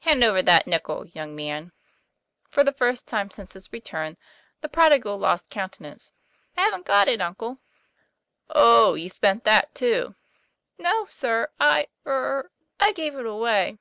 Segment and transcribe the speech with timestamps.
[0.00, 1.70] "Hand over that nickel, young man."
[2.48, 4.16] For the first time since his return,
[4.62, 6.12] the prodigal lost counte nance.
[6.56, 7.56] "I haven't got it, uncle."
[8.48, 8.62] TOM PLA YFAIR.
[8.62, 10.14] 163 "Oh, you spent that too."
[10.78, 12.50] "No, sir, I er
[12.80, 13.76] I gave it away."